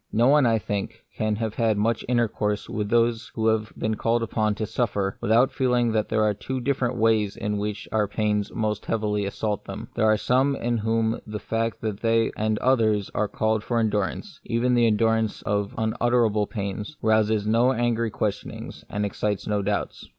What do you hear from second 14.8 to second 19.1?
endurance of unutterable pains— rouses no angry questionings, and